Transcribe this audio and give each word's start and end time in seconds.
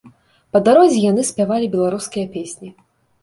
Па 0.55 0.59
дарозе 0.67 1.03
яны 1.11 1.25
спявалі 1.31 1.69
беларускія 1.75 2.25
песні. 2.39 2.69